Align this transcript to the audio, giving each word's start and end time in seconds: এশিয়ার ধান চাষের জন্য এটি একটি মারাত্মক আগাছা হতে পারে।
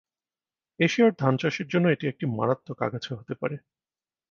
এশিয়ার 0.79 1.11
ধান 1.17 1.33
চাষের 1.37 1.67
জন্য 1.67 1.85
এটি 1.89 2.05
একটি 2.07 2.25
মারাত্মক 2.37 2.77
আগাছা 2.81 3.11
হতে 3.15 3.33
পারে। 3.35 3.55